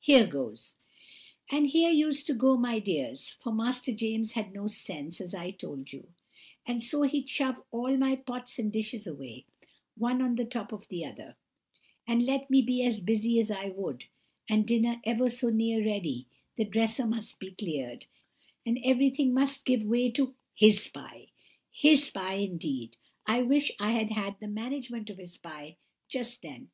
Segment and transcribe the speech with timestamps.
[0.00, 0.74] Here goes!'
[1.48, 5.52] And here used to go, my dears, for Master James had no sense, as I
[5.52, 6.08] told you;
[6.66, 9.46] and so he'd shove all my pots and dishes away,
[9.96, 11.36] one on the top of the other;
[12.04, 14.06] and let me be as busy as I would,
[14.48, 16.26] and dinner ever so near ready,
[16.56, 18.06] the dresser must be cleared,
[18.66, 21.28] and everything must give way to his pie!
[21.70, 25.76] His pie, indeed—I wish I had had the management of his pie
[26.08, 26.64] just then!